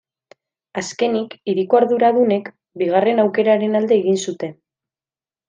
Azkenik, 0.81 1.35
hiriko 1.53 1.79
arduradunek 1.81 2.49
bigarren 2.83 3.23
aukeraren 3.27 3.79
alde 3.83 3.97
egin 4.01 4.19
zuten. 4.27 4.59